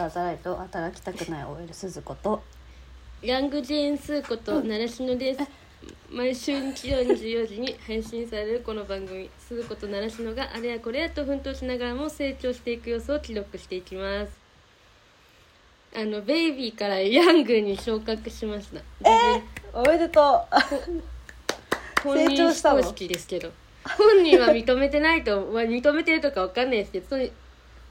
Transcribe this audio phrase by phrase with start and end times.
[0.00, 2.42] ダーザライト働きたくない OL 鈴子と
[3.20, 5.40] ヤングジェーンスーこと習志野です。
[6.10, 9.28] 毎週日曜24時に配信されるこの番組。
[9.38, 14.32] 鈴子と習志野があれやこれやと奮闘しながらも成長していく様子を記録していきます。
[15.94, 18.80] あのベイビーからヤングに昇格しました。
[19.06, 19.42] え
[19.74, 20.46] おめでと
[22.00, 22.02] う。
[22.04, 22.78] 本人成長したの？
[22.80, 23.52] 非公式ですけど。
[23.98, 27.30] 本人は認めてないとは認めてるとかわかんないですけどそれ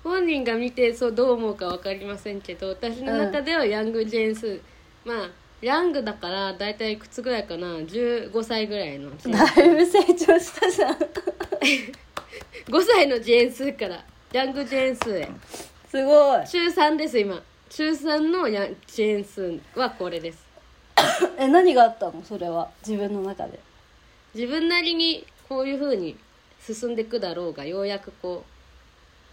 [0.04, 4.62] 本人が見てそうどう思うかわかりませんけど私の中ではヤングジェーンス、
[5.06, 5.30] まあ
[5.62, 10.96] ヤングだから大体いくつぐらいかな？15歳ぐらいの だいぶ成長したじゃん。
[12.68, 15.28] 5歳のジェーンスからヤングジェーンスへ。
[15.90, 16.48] すごい。
[16.48, 17.44] 中3です今。
[17.70, 20.48] 中3のヤンジェーンスはこれです。
[21.38, 22.24] え何があったの？
[22.24, 22.70] それは。
[22.88, 23.60] 自分の中で。
[24.34, 26.16] 自分なりにこういう風に
[26.62, 28.59] 進んでいくだろうがようやくこう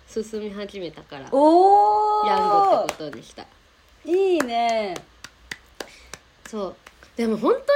[0.08, 3.44] 進み始めたからおおヤングってことにした。
[4.04, 4.94] いいね。
[6.46, 6.76] そう。
[7.16, 7.66] でも本当にダ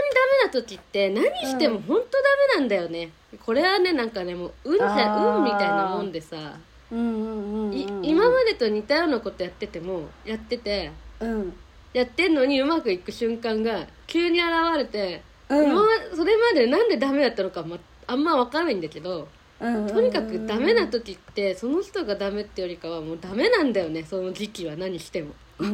[0.52, 3.10] メな時って何しても本当ダメなんだよね、
[3.44, 6.58] これはねなんかねもう運じゃ運みたいなもんでさ、
[6.90, 7.74] うんうんうんうん。
[7.74, 11.52] い今までと似たようなことやっててもやっててうん。
[11.92, 15.58] やってんのにうまくいく瞬間が急に現れて、うん。
[16.14, 19.26] それまでなんでダメだったのか、まあんま分からないんだけどうん
[19.60, 25.34] とにかくダメな時ってその人がダメってよりかはもうダメなんだよねその時期は何しても。
[25.58, 25.68] うー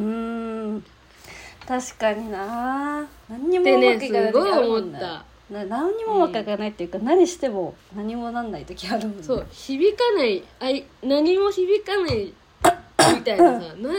[0.75, 0.83] ん。
[1.65, 3.07] 確かにな。
[3.29, 4.99] 何にもうまくいかない時あるもんね。
[4.99, 5.15] すごい思
[5.49, 9.23] な何にもうまくいかないっていうか、何しても何もなんない時あるもんね。
[9.23, 12.33] そう響かないあい何も響かない
[13.15, 13.89] みたいなさ な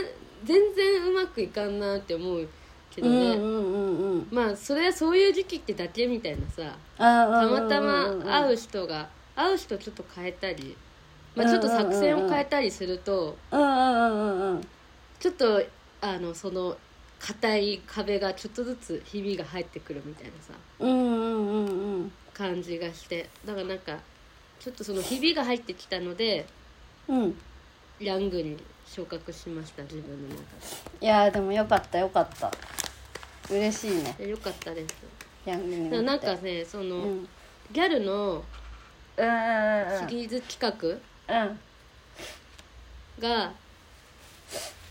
[0.43, 2.47] 全然うまくいかんなって思う
[2.91, 9.07] けどね、うんうんうんうんまあそれはそういう時期ってだけみたいなさあたまたま会うう人が
[9.39, 10.75] 会う人ちょっと変えたり、
[11.33, 14.51] まあ、ちょっと作戦を変えたりするとうんうんうんうん。
[14.51, 14.67] うん
[15.19, 15.61] ちょっと
[15.99, 16.77] あのその
[17.19, 23.29] 硬い壁がちょっとずつひびが入ってくるみたいなさうんうんうんうん感じがして。
[23.45, 23.97] だからなんか
[24.59, 26.45] ちょっとそのひびが入ってきたので
[27.09, 27.37] うん
[27.99, 28.57] ヤングに
[28.87, 30.41] 昇格しました自分の中
[31.01, 32.49] いやーでもよかったよかった。
[33.49, 34.15] 嬉しいね。
[34.17, 34.95] ででよかったです。
[35.45, 37.27] ヤングになんかねその、うんうん。
[37.71, 38.43] ギャルの
[39.19, 40.89] うんうんシリーズ企
[41.27, 41.59] うん。
[43.21, 43.51] 画が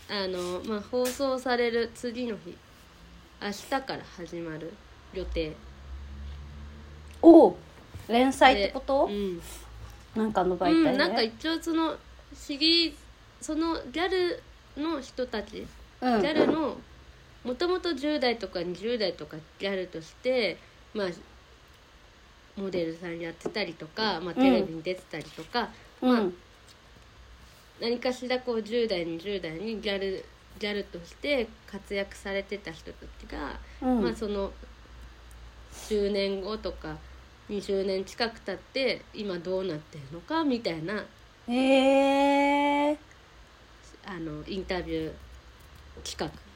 [0.09, 2.55] あの、まあ、放送される次の日。
[3.41, 4.73] 明日から始まる
[5.13, 5.55] 予定。
[7.21, 7.57] おお
[8.07, 9.07] 連載ってこと？
[9.07, 9.41] でうん。
[10.15, 11.95] なんかの媒うん、体でなんか一応その
[12.33, 12.97] シリーズ
[13.41, 14.41] そのギャル
[14.77, 15.65] の人たち、
[16.01, 16.21] うん。
[16.21, 16.77] ギャルの
[17.43, 20.57] もともと10代とか20代とかギャルとして
[20.93, 21.07] まあ
[22.59, 25.69] モデルさんやってたりとか、まあ、テレビに出てたりとか、
[26.01, 26.33] まあうん
[27.81, 30.25] 何かしらこう10代20代にギャル
[30.59, 34.03] ギャルとして活躍されてた人たちが、うん。
[34.03, 34.51] まあその
[35.87, 36.97] 10年後とか
[37.49, 41.05] 20年近く経って今どうなってるのかみたいな
[41.47, 42.97] へえ
[44.05, 45.13] あのインタビュー
[46.03, 46.27] 企画。
[46.27, 46.48] 10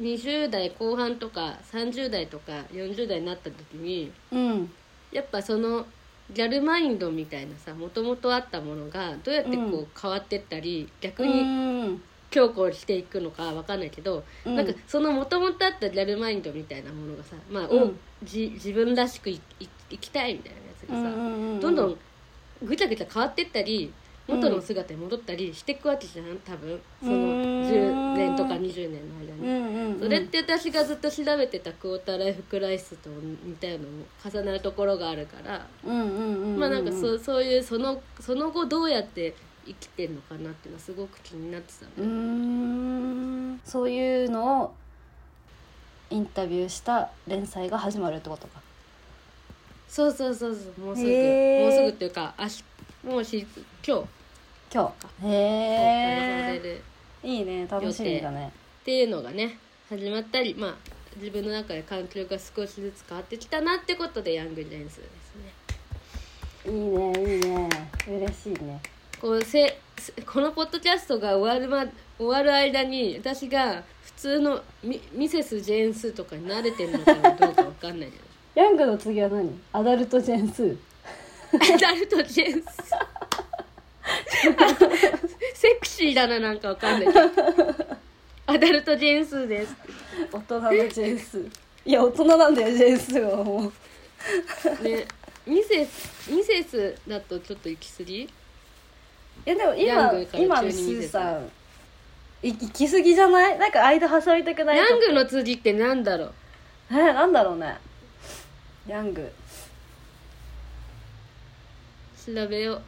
[0.00, 4.68] 20代後半とか30代とか40代になった時にうん。
[5.12, 5.86] やっぱその
[6.34, 9.72] ギャルマインドみたいなさもともとあったものがどうやってこうん。
[9.80, 12.00] う変わってったり、逆うにん。
[12.30, 14.56] 強固にしていくのかわかんないけど、うん。
[14.56, 17.82] なんかそのもともとあったギャルマインドみたいなものがさ、まあうん。
[17.90, 17.92] を
[18.24, 21.20] じ自分らしくいい生きたいみたいなやつがさ、う
[21.56, 21.96] んどんどん
[22.62, 23.92] ぐちゃぐちゃ変わってったり
[24.26, 26.80] 元の姿に戻ったりしていくわけじゃん多分。
[27.00, 29.40] そのうん10年とか20年の間に。
[29.40, 30.00] うんうんうん。
[30.00, 39.34] それって私がずっと調べてたクォーターライフクライスと似たようなのも重なるところがあるから、まあなんかそうそういうそのその後どうやって
[39.66, 43.56] 生きてるのかなっていうのはすごく気になってたん。
[43.56, 44.74] だそういうのを
[46.10, 48.60] インタビューした連載が始まるってことか。
[49.88, 50.86] そうそうそうそう。
[50.86, 51.08] もうすぐ。
[51.08, 51.62] へー。
[51.62, 52.64] もうすぐっていうか明日
[53.04, 53.46] もうし
[53.86, 54.04] 今日。
[54.72, 55.26] 今日。
[55.26, 55.30] へ
[56.56, 56.82] える
[57.24, 58.52] いいね楽しみだね。
[58.82, 60.74] っていうのがね始まったりまあ
[61.16, 66.70] 自分の中で環境が少しずつ変わってきたなってことでヤングジェンスですね。
[66.70, 67.68] いいねいいね。
[68.06, 68.80] 嬉しいね。
[69.20, 71.86] こうせせこのポッドキャストが終わる,、ま、
[72.18, 78.24] 終わる間に私が普通のミミセス・ジェーンスとかに慣れてるのかどうかわかんないけど。
[78.54, 79.60] ヤングの次は何？
[79.72, 80.76] アダルトジェンス
[81.54, 82.66] アダルト・ジェーンス
[85.54, 87.12] セクシーだななんかわかんない。
[87.12, 87.20] けど
[88.46, 89.74] アダルト・ジェーンスです。
[90.30, 91.48] 大人のジェンス。
[91.86, 93.72] いや大人なんだよジェンスはも
[94.80, 94.84] う。
[94.84, 95.06] ね
[95.46, 98.28] ミセスミセスだとちょっと行き過ぎ？
[99.46, 101.18] えでもヤ今ングから今のス急に見せた。
[101.20, 101.50] ーさん
[102.42, 103.58] い行き過ぎじゃない？
[103.58, 106.32] なんか間挟みたくないヤングの辻ってなんだろう？
[106.90, 107.76] とえなんだろうね。
[108.86, 109.30] ヤング。
[112.26, 112.82] 調べよ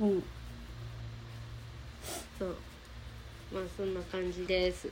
[0.00, 0.04] う。
[0.04, 0.24] うん
[2.42, 2.56] そう。
[3.52, 4.88] まあそんな感じです。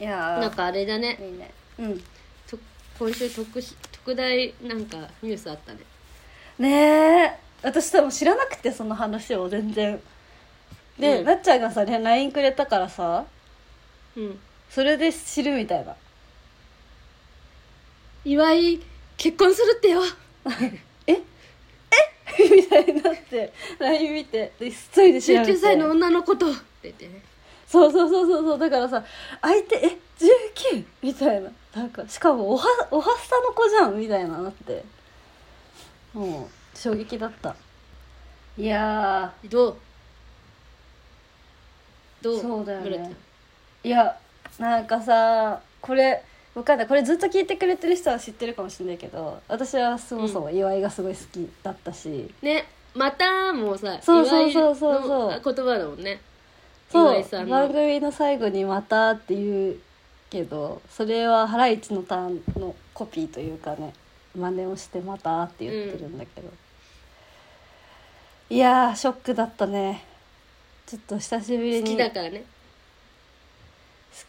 [0.00, 0.40] いやー。
[0.40, 1.18] なんかあれだね。
[1.20, 1.50] いいね。
[1.78, 1.98] うん。
[2.48, 2.58] と
[2.98, 5.80] 今週特し特大なんかニュースあったね。
[6.58, 10.00] ねえ私多分知らなくてその話を全然。
[10.98, 11.24] で、うん。
[11.24, 13.26] なっちゃんがさ LINE くれたからさ
[14.16, 14.38] うん。
[14.70, 15.94] それで知るみたいな。
[18.24, 18.80] 岩井
[19.18, 20.00] 結婚するってよ
[22.38, 25.52] みたいになって LINE 見てで急いで調べて。
[25.52, 26.50] 19歳の女の子と。
[26.50, 27.22] って言ってね。
[27.66, 28.58] そうそうそうそうそう。
[28.58, 29.04] だからさ
[29.40, 29.98] 相手え
[30.68, 31.50] 19みたいな。
[31.74, 34.84] なんかしかもおはおはっさの子じゃんみたいななって。
[36.12, 37.56] もう衝撃だった。
[38.58, 39.76] いやどう？
[42.20, 42.40] どう？
[42.40, 43.14] そうだよね。
[43.82, 44.18] いや
[44.58, 46.22] なんかさこれ
[46.54, 46.86] わかんない。
[46.86, 55.54] これずっと聞いてくれてる人は知ってるかもしれないけど私はそもそも岩井がすごい好きだったし、ねまたもうさそうそうそうそうそう。
[55.54, 56.20] 言葉だもんね。
[56.90, 57.24] そう。
[57.30, 57.68] 番の。
[57.68, 59.76] 組の最後に「また」って言う
[60.28, 63.94] けどそれはハライチのターンのコピーというかね
[64.36, 66.50] 真似をして「また」って言ってるんだけど、
[68.50, 70.04] いやーショックだったね。
[70.84, 72.40] ちょっと久しぶりに好きだからね。
[72.40, 72.44] 好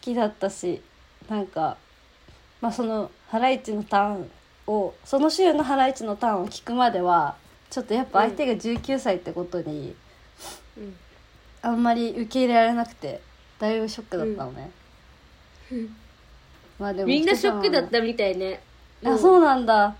[0.00, 0.80] きだったし
[1.28, 1.76] なんか
[2.64, 4.30] まあそのハライチのターン
[4.66, 7.36] をその週のハライチのターンを聞くまでは
[7.68, 9.94] ちょっとやっぱ相手が19歳ってことに、
[10.78, 10.96] うん。
[11.60, 13.20] あんまり受け入れられなくて
[13.58, 14.70] だいぶショックだったのね、
[16.78, 18.62] まあでもみんなショックだったみたいね。
[19.04, 19.94] あそうなんだ。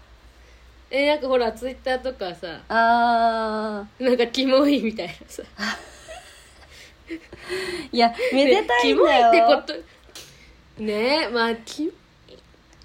[0.90, 5.43] えなんかほらツイッターとかさあなんかキモいみたいなさ。
[7.11, 7.19] ー
[7.93, 9.32] いやめでたいんだよ。
[9.32, 9.75] キモいってこ
[10.78, 10.82] と。
[10.82, 11.93] ねえまあキ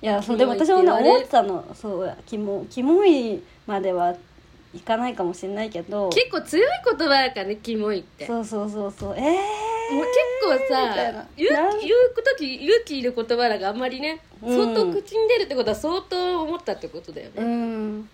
[0.01, 1.65] いやそうでも私もね思ってたの。
[1.73, 4.15] そうやキモキモいまでは
[4.73, 6.09] いかないかもしれないけど。
[6.09, 6.67] 結構強い
[6.97, 8.27] 言葉やからねキモいって。
[8.27, 9.11] もうそうそうそう。
[9.11, 10.07] そうえ結
[10.43, 11.27] 構さみたいな。
[11.35, 11.51] 言う
[12.37, 14.73] 時勇気いる言葉だがあんまりねうん。
[14.73, 18.09] 相当口に出るってことは相当思ったってことだよー、うねん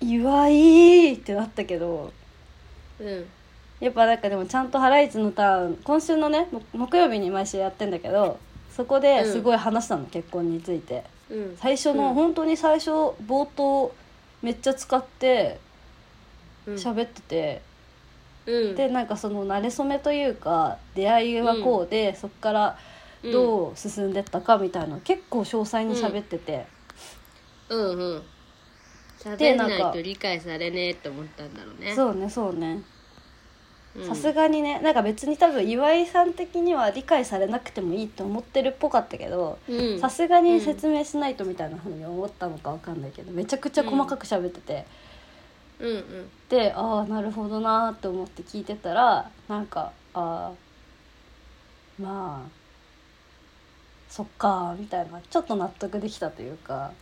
[0.00, 2.12] 岩井ってなったけど。
[3.00, 3.26] うん。
[3.80, 8.38] やっぱなんかでもちゃんと「ハライチのターン」今週のねも木曜日に毎週やってんだけど
[8.74, 11.56] そこですごい話したの、結婚についてうん。
[11.56, 12.14] 最初の、うん。
[12.14, 13.94] 本当に最初冒頭
[14.42, 15.58] めっちゃ使って
[16.66, 16.74] うん。
[16.74, 17.62] 喋ってて、
[18.46, 18.74] うん。
[18.76, 22.78] でなんかその馴れ初めというか出会いはこうで、そっから
[23.22, 26.66] どう進んでったかみたいなの結構詳細に喋ってて、
[27.68, 28.22] うんうん。
[29.38, 31.94] で喋んないなんかと理解されねえって思ったんだろうね。
[31.94, 32.66] そうねそうね。
[32.68, 32.84] うん
[34.02, 40.00] さすがにねなんか別に多分岩井さん的には理解されなくてもいいって思ってるっぽかったけどうん。
[40.00, 44.86] さすがに説明しないとみたいなふうに思ったのかわかんないけどめちゃくちゃ細かく喋ってて、
[45.78, 46.30] うんうん。
[46.48, 52.50] でああなるほどなーって思って聞いてたらなんかああまあ
[54.08, 56.92] そっかーみたいなちょっと納得できたというか、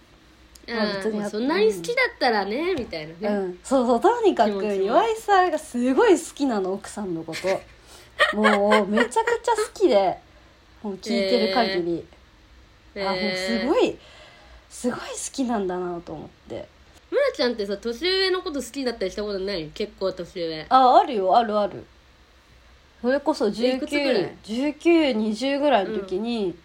[0.69, 7.61] まああ別にあそんなに好きだったらねみたいなね、うん、そうそうとにかく岩井さんがすごい好きなの奥さんのこと。
[8.37, 10.19] もうめちゃくちゃ好きで
[10.83, 12.07] もう聞いてる限り、
[13.03, 13.99] あもうすごいい
[14.69, 16.69] すごい好きなんだなと思って。
[17.11, 19.69] 村ちゃんってさ年上のこと好きだったりしたことない？
[19.69, 20.67] 結構年上。
[20.69, 21.85] ああるよあるある。
[23.03, 26.57] それこそいくつぐらい？191920ぐらいの時に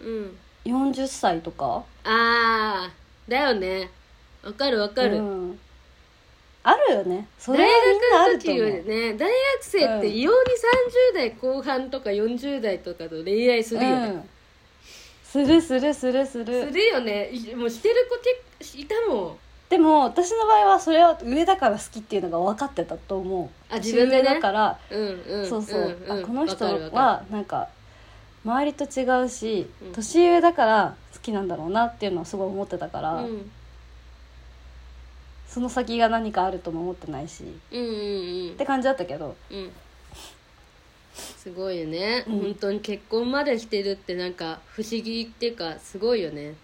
[0.00, 1.84] うん40歳とか？
[2.04, 2.90] ああ
[3.28, 3.90] だよね。
[4.44, 5.58] わかるわかる、うん。
[6.62, 7.26] あるよね。
[7.38, 9.32] それ大はみんなあると学の時ね大学
[9.62, 10.50] 生って異様に
[11.12, 14.28] 30代後半とか40代とかと恋愛するよね、うん。
[15.24, 17.30] するするするすするるよね。
[17.30, 18.16] いもうしてる子
[18.60, 19.36] 結構いたもん。
[19.68, 23.74] でも私の場合はそれは上だから好きっていうのが分かってたと思う。
[23.74, 24.22] あ自分でね。
[24.22, 27.68] だから、うんうんそうそう、んんあこの人はなんか
[28.44, 29.92] 周りと違うし、うん。
[29.92, 33.50] 年上だから好きなんだろうなっていうのはすごい思ってたから、るうん。
[35.48, 37.42] その先が何かあるとも思ってないし
[37.72, 38.52] うんうんうん。
[38.52, 39.70] って感じだったけどうん。
[41.14, 42.40] すごいよね、うん。
[42.40, 46.54] 本当に結婚までしてるってなんか不思議っていうかすごいよね。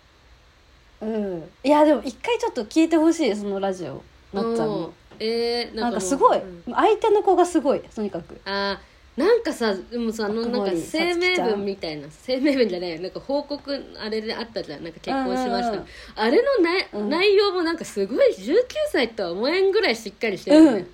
[1.01, 1.51] うん。
[1.65, 4.03] いやでも一回ちょっと聞いてほしいそのラジオ
[4.33, 6.75] なっちゃんうんのえー、なんもうかすごい、うん。
[6.75, 8.41] 相手の子がすごいとにかく。
[8.45, 13.01] あーなんかさでもさあのなんか声明文みたいな声明文じゃないよ。
[13.01, 14.83] なんか報告あれであったじゃん。
[14.83, 15.87] なんか結婚しました、うんうんうん。
[16.17, 17.09] あれのな、うん。
[17.11, 18.55] 内容もなんかすごい19
[18.91, 20.87] 歳とは思えんぐらいしっかりしてるよね、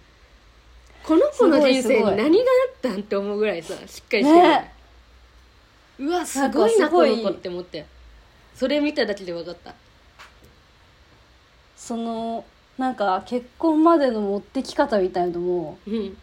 [1.03, 4.73] この子の人生に何があったんって思うぐらいさしっかりしてる、ね。
[6.01, 7.87] うわすごいなこの子って思って。
[8.55, 9.75] それ見ただけで分かった。
[11.75, 12.45] その
[12.77, 16.17] なんか結婚までの持ってき方みたいのもうん。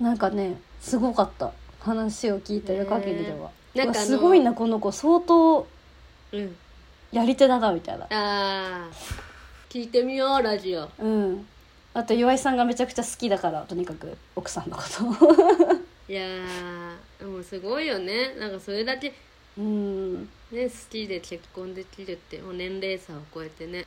[0.00, 1.52] なんかねすごかった。
[1.80, 5.66] 話を聞いてる限りでは、ねなんかすごいなこの子相当
[6.32, 6.56] うん。
[7.10, 8.06] やり手だなみたいな。
[8.10, 9.22] あー。
[9.70, 10.88] 聞いてみようラジオ。
[10.98, 11.46] うん。
[11.94, 15.04] あと岩井さんがめちゃくちゃ好きだからとにかく奥さんのこと。
[16.08, 18.34] いやーもうすごいよね。
[18.38, 19.14] なんかそれだけ
[19.56, 20.22] うん。
[20.22, 23.86] ね好きで結婚できるってもう年齢差を超えてね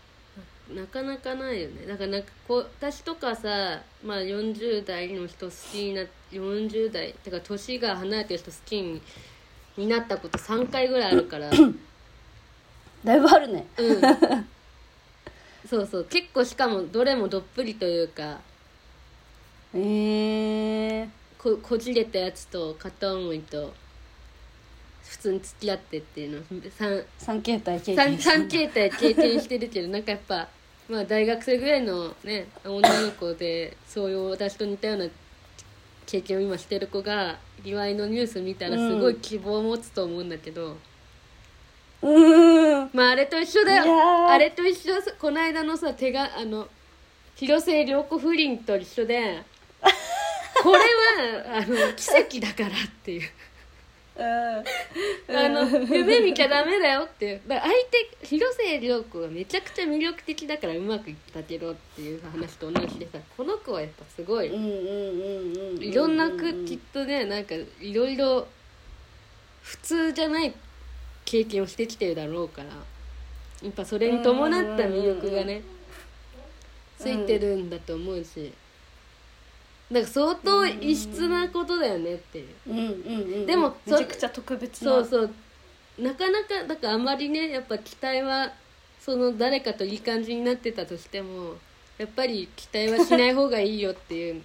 [0.73, 1.85] ななかなかないよね。
[1.85, 9.01] だからなんかこう私とかさ、まあ、40代の人好きにな40代てか年が離れてる人好きに
[9.77, 11.49] になったこと3回ぐらいあるから。
[11.49, 11.79] う ん
[13.03, 13.67] だいぶあるね。
[15.69, 16.05] そうそう。
[16.05, 18.39] 結構しかもどれもどっぷりというか。
[19.73, 19.77] え。
[21.03, 21.07] ー、
[21.37, 23.73] ここじれたやつと片思いと
[25.03, 26.43] 普通に付き合ってっていうの。
[26.43, 30.47] 3 3形態経三験した三形態経験してるけどなんかやっぱ
[30.89, 35.07] まあ大学生ぐらいのね女の子でそういう私と似たような
[36.05, 40.77] 経験を今してる子が岩井のニュース見たらすごい希望を持つと思うんだけど、
[42.03, 42.89] うーん。
[42.93, 44.29] まああれと一緒だよ。
[44.29, 46.67] あれと一緒この間のさ手があの
[47.35, 49.41] 広末涼子不倫と一緒で
[50.61, 53.29] これはあの奇跡だからっていう。
[54.17, 54.63] あ
[55.27, 57.41] の夢見ちゃダメだよっていう。
[57.47, 57.73] だから相
[58.21, 64.47] 手広末涼子がめちゃくちゃ魅力的だからうまくいったけどっていう話と同じでさこの子はやっぱすごい。
[64.47, 68.47] いろんなくきっとねなんかいろいろ
[69.61, 70.53] 普通じゃない
[71.25, 72.69] 経験をしてきてるだろうから
[73.63, 75.61] やっぱそれに伴った魅力がね
[76.97, 78.53] ついてるんだと思うし
[79.91, 82.47] なんか相当異質なことだよねっていう。
[82.67, 82.87] うんうんう
[83.43, 84.91] んでもめちゃくちゃ特別な。
[84.91, 85.31] そうそう。
[85.99, 88.51] なかなかだからあまりねやっぱ期待は
[88.99, 91.53] その誰かといい感じになってたとしても
[91.97, 94.41] やっぱり期待はしない方がいいよっていう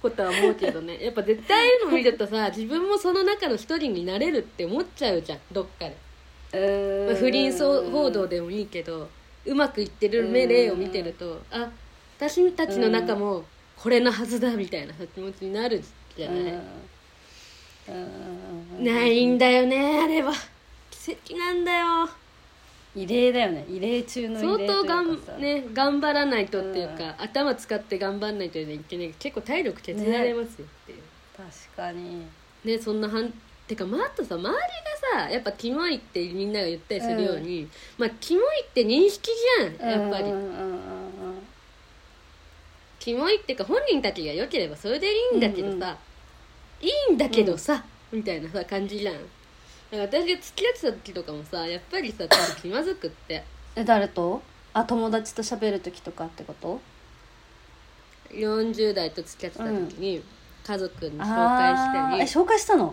[0.00, 1.02] ことは思うけどね。
[1.02, 5.88] やっぱ絶対の見るとさ自分もその中の一人になれるって思っちゃうじゃんどっか
[6.52, 9.08] で、まあ不倫そう報道でもいいけど
[9.44, 11.70] うまくいってる目例を見てるとあ
[12.18, 13.44] 私たちの中も
[13.76, 15.82] これのはずだみたいな気持ちになる
[16.16, 16.60] じゃない、うん。
[18.78, 18.84] うん。
[18.84, 20.32] ないんだよねあれは。
[20.90, 22.08] 奇跡なんだよ。
[22.94, 23.66] 異例だよね。
[23.68, 29.14] 異例中の相当がん、さね、頑張らないとっていうか、頭使って頑張らないといけない。
[29.18, 31.02] 結構体力削られますよっていう、
[31.36, 32.26] 確かに。
[32.64, 33.32] ねそんなはん
[33.68, 34.58] てかまああとさ周りが
[35.24, 37.68] さやっぱキモいってみんなが言ったりするように、
[37.98, 39.30] まあキモいって認識
[39.78, 41.05] じゃんやっぱり、うんうんうんうん
[43.06, 45.96] キモいっていうか本人たちが良ければそれでいいんだけどさ、
[46.80, 49.14] いいんだけどさ、みたいなさ感じじゃん。
[49.14, 49.26] だか
[49.92, 53.44] ら私が付き合ってた時とかもさやっぱりさちょっと気まずくって。
[53.76, 54.42] え誰と？
[54.72, 56.80] あ友達と喋る時とかってこと
[58.32, 60.24] ？40代と付き合ってた時に
[60.66, 62.92] 家族に紹介したり、紹介したの？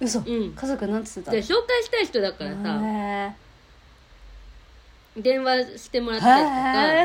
[0.00, 0.54] 嘘、うん。
[0.54, 1.32] 家族なんつってた？
[1.32, 3.36] で紹介したい人だからさへ
[5.18, 6.48] 電話してもらっーたりと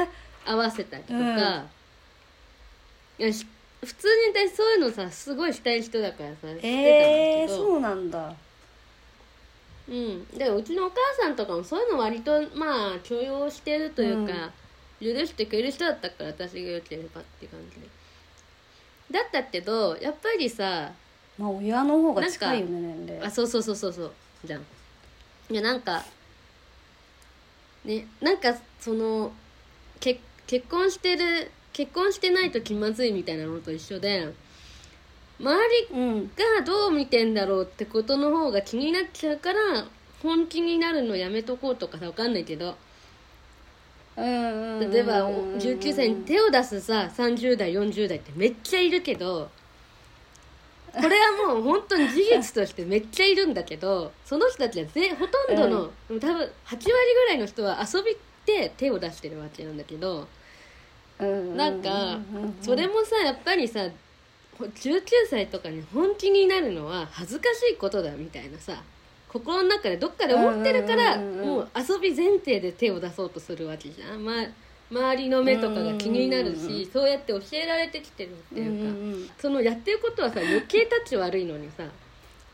[0.04, 0.12] へか
[0.46, 1.24] 合わせたりとか、うん。
[3.20, 3.46] いやし
[3.84, 8.34] 普通に私そういうのさすごいしたい人だからさ知ってたんだーえー、けど、そうなんだ。
[9.86, 14.52] うん、でうちのお母さんとかもそういうの割とまあ許容してるというか、
[15.02, 17.88] 許してくれる人だったから私が良ければって感じで。
[19.12, 20.92] だったけどやっぱりさ
[21.38, 24.14] まあ親の方が近いよね年齢あそうそうそうそうそう。
[24.46, 24.62] じゃん。
[25.50, 26.04] いやなんか
[27.84, 29.34] ねなんかその
[30.00, 34.34] け結婚してる結婚してないと気まずいみたいなのと一緒で
[35.40, 36.28] 周りうん。
[36.28, 39.60] がどう見てんだろうってことの方が気になっちゃうから
[40.22, 42.76] 本気になるのやめとこうとかさわかんないけど。
[44.16, 49.50] 例えば19歳に手を出すさ30代40代ってめっちゃいるけど
[50.94, 56.52] これはもう本当に事実としてめっちゃいるんだけどその人たちはぜほとんどの、多分8割
[56.88, 60.28] ぐらいの人は遊びで手を出してるわけなんだけど
[61.20, 62.20] なんか
[62.62, 63.88] それもさやっぱりさ
[64.60, 68.84] 19歳とかに本気になるのは恥ずかしいことだみたいなさ
[69.30, 74.46] 心の中でどっかで思ってるからもう遊び前提で手を出そうとするわけじゃん、まあ、
[74.92, 81.84] 周りの目とかが気になるしそうやって教えられてきてるってうんいうかそのやってることはさ余計タッチ悪いのにさ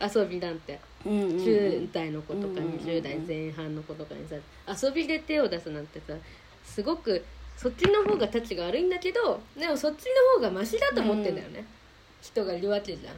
[0.02, 6.14] 遊びなんて10代の子とか20代前半の子とかにさ遊びで手を出すなんてさ
[6.66, 7.24] すごく
[7.58, 10.06] そっちの方がたちが悪いんだけどでもそっち
[10.38, 11.64] の方がマシだと思ってんだよね、
[12.22, 13.16] 人がいるわけじゃん。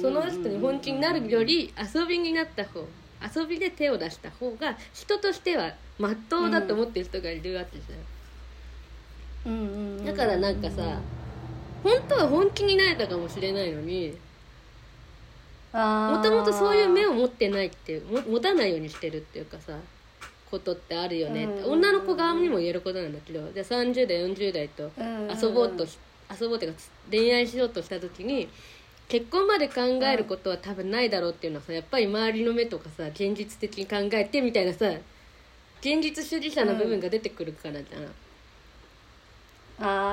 [0.00, 2.86] その人に本気になるより遊びになった方
[3.34, 8.06] 遊びで手を出した方が人としてはまっとうだと思ってる人がいるわけじゃん、
[9.44, 9.52] うん。
[9.52, 9.98] うん。
[9.98, 10.04] うん。
[10.04, 10.60] だからなん。
[10.60, 11.00] かさ
[11.82, 14.18] 本当は本気になれたかもしれないのに
[15.72, 19.78] ももともとそういう目を持ってないっていうも持たないようにしてるっていうかさ
[20.50, 21.62] ことってあるよねって。
[21.62, 21.72] うん。
[21.72, 24.90] 女の子側にも言えることなんだけどじゃあ30代40代と
[25.42, 25.98] 遊ぼうとし
[26.40, 26.78] 遊ぼうっていうか
[27.10, 28.48] 恋愛しようとした時に
[29.08, 34.86] 結婚まで考えることは多分ないだろうっていうのはさやっぱり周りの目とかさ現実的に考えてみたいなさ
[35.80, 38.02] 現実主義者の部分が出てくるからじゃん、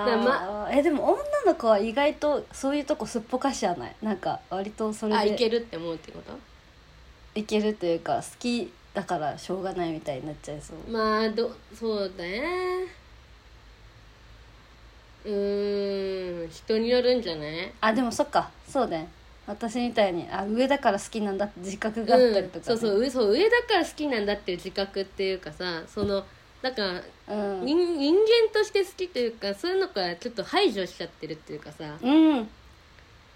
[0.03, 3.95] あだからあ、えでも女の子は意外とそういうとこすっぽかしはない？
[4.01, 6.33] なんか割とそれあいでけるって思うってこと？
[7.39, 10.91] いけるというか好きだからしょうがないみたいになっちゃいそう。
[10.91, 12.43] まあどそうだね。
[15.25, 17.71] うーん人によるんじゃない？
[17.81, 18.49] あでもそっか。
[18.67, 19.07] そうね。
[19.47, 26.23] 私みたいにあ上だから好きなんだって自覚があったりとかね、うん、そうそう上そう上だから好きなんだっていう自覚っていうかさその
[26.61, 26.81] だか
[27.27, 27.65] らうん。
[27.65, 31.97] 人人間として好きというかそういうのからちょっと排除しちゃってるっていうかさ。
[32.01, 32.49] うん。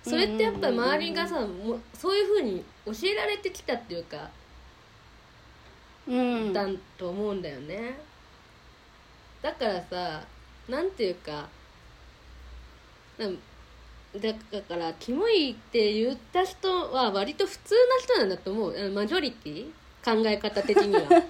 [0.03, 4.29] それってやっぱり周りがさもうそういうふうに教えられてきたっていうか
[6.07, 6.51] うん。
[6.53, 7.97] だと思うんだよね。
[9.41, 10.25] だからさ
[10.67, 11.47] なんていうか
[13.17, 13.27] だ
[14.21, 18.91] だからキモいって言った人は割と普通な人なんだと思う。
[18.91, 19.71] マジョリティ
[20.03, 21.01] 考え方的には。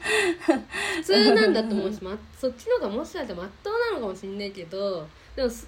[0.98, 5.68] 普通なんだと思うし、ま、そっちの方がもしかしたらまっとうなのかもしんないけどでもそ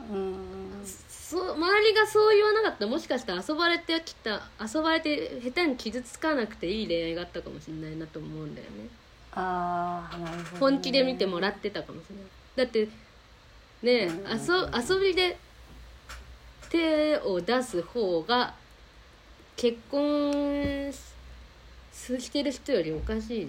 [0.00, 0.70] うん。
[0.84, 8.88] そう周りがそう言わなかったらもしかしたら遊ばれてきた遊ばれて下手に傷つかなくていい恋愛があったかもしれないなと思うんだよね。
[9.32, 12.24] ああなるほど、ね、本気で見てもらってたかもしれない。
[12.56, 12.88] だって
[13.82, 15.38] ねえ遊遊びで
[16.68, 18.54] 手を出す方が
[19.56, 20.98] 結婚し
[22.20, 23.48] してる人よりおかしい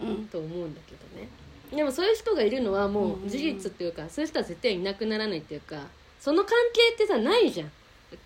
[0.00, 0.26] うん。
[0.26, 1.28] と思うんだけどね。
[1.74, 5.86] でもそういう人がいるのはもう事実っていうかそういう人は絶対いなくならないっていうか
[6.20, 7.70] その関係ってさないじゃん。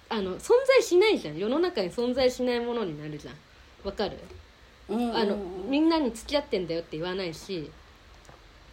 [0.09, 1.39] あの存在しないじゃん。
[1.39, 3.35] 世の中に存在しないものになるじゃん。
[3.85, 4.19] わかる？
[4.89, 5.37] うんあの
[5.69, 7.71] みんなに付き合ってんだよって言わないし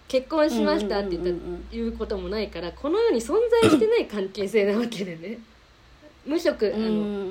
[0.08, 1.66] 結婚しましたって言ったうんうんうんうん。
[1.72, 5.38] 言うこともないからこの世に存在してない関係性なわけでね。
[6.26, 6.88] 無色あうの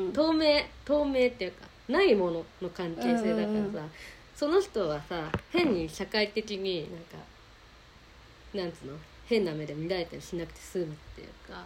[0.09, 0.13] ん。
[0.13, 3.89] 透明透明っていうかないものの関係性だからさ、
[4.35, 7.17] その人はさ変に社会的になんか
[8.55, 8.99] なんつうの？
[9.27, 11.65] 変な目で見られたりしなくて済むっていうか。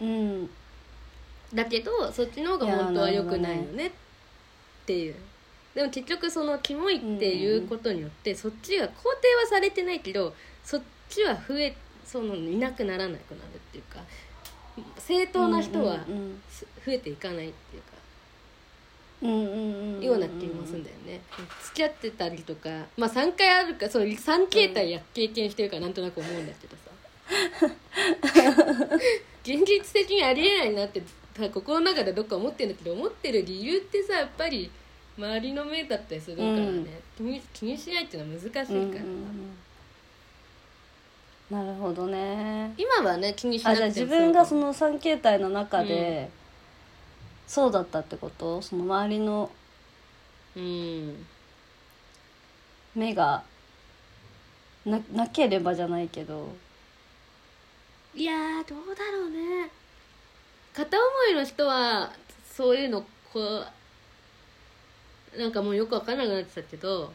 [0.00, 0.50] うん。
[1.52, 3.90] だけどそっちの方が本当は良くないよねっ
[4.86, 5.14] ていう。
[5.74, 14.00] でも結局そのキモいっていうことによって、そっちが肯定はされてないけどそっちは増えそのいなくならなくなるっていうか
[14.98, 15.98] 正当な人は
[16.86, 17.93] 増えていかないっていうか、
[19.24, 21.20] ような気もすんだよね、
[21.62, 26.94] 付き合ってたりとかまあ3回あるかそう3形態や経験してるからなんとなく思うんだけどさ
[29.42, 31.02] 現実的にありえないなって
[31.52, 34.70] 心の中でどっか思ってるんだけど思ってる理由ってさやっぱり
[35.16, 36.86] 周りの目だったりするからね、うん
[37.52, 39.56] 気にしないっていうのは難しいから、うんうん
[41.50, 46.30] なるほどね今はね気にしなあじゃあくても自分がその3形態の中で、
[47.46, 48.62] そうだったってこと？
[48.62, 49.50] その周りの
[50.56, 51.26] うん。
[52.94, 53.42] 目が
[54.86, 56.54] ななければじゃないけど。
[58.14, 59.70] いやーどうだろうね。
[60.72, 62.12] 片思いの人は
[62.44, 63.64] そういうのこ
[65.34, 67.12] うなんかもうよく分からなくなってたけど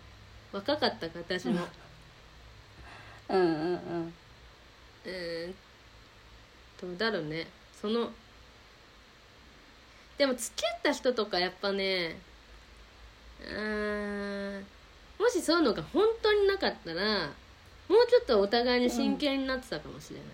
[0.52, 1.66] 若かったから私も。
[3.30, 4.14] うんうんうん。
[5.06, 5.10] う
[5.48, 5.56] ん
[6.82, 7.48] どうだろうね。
[7.80, 8.12] その
[10.20, 12.20] でも付き合った人とかやっぱね
[13.42, 14.66] うーん
[15.18, 17.30] もしそういうのが本当になかったら
[17.88, 20.26] もうちょっとお互いに真剣になってたかもしれな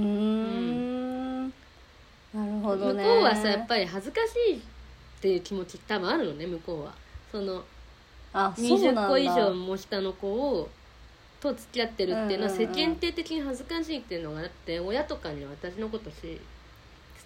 [0.00, 1.48] い、うーん。
[1.48, 1.52] な
[2.44, 3.02] るほどね。
[3.02, 4.60] 向こうはさやっぱり恥ずかしいっ
[5.20, 6.94] ていう気持ち多分あるのね向こうは。
[7.32, 7.64] その
[8.32, 9.02] あそうなんだ。
[9.06, 10.68] 20個以上も下の子を
[11.40, 12.76] と付き合ってるっていうのは世うんうんうん。
[12.90, 16.40] 間体的に恥ずかしいっていうのがあって親とかには私のことし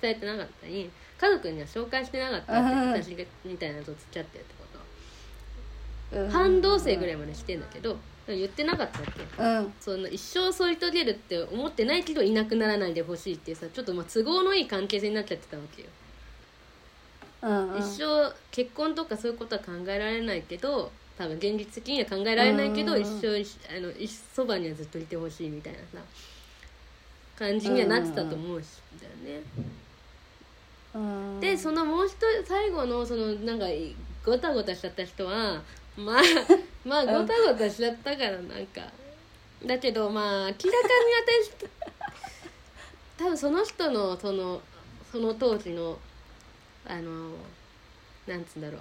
[0.00, 3.02] 伝えてなかったり家族には紹介してなかったってうん。
[3.02, 4.64] 私がみたいなのと付き合ってるってこ
[6.12, 6.20] と。
[6.20, 9.42] うん半同棲ぐらいまでしてんだけど言ってなかったっけ。
[9.42, 9.72] うん。
[9.80, 15.88] そんな一生添い遂げるって思ってないけどいなくならないでほしいっていうさちょっとまあ都合のいい関係性になっちゃってたわけよ。
[17.42, 17.80] うんうん。
[17.80, 25.84] 一生結婚とかそういうことは考えられないけど多分現実的には考えられないけどうん一生一あの一そばにはずっといてほしいみたいなさ
[27.38, 28.66] 感じにはなってたと思うし
[29.00, 29.42] だよね。
[30.94, 31.40] うん。
[31.40, 33.66] でそのもう一人最後のそのなんか
[34.24, 35.62] ごたごたしちゃった人は
[35.96, 36.22] まあ
[36.84, 38.82] まあごたごたしちゃったからなんか。
[39.64, 40.62] だけどまあ明らかに
[41.48, 41.68] 私
[43.18, 44.62] 多分その人のその
[45.12, 45.98] その当時の
[46.86, 47.34] あの
[48.26, 48.80] なんつうんだろう。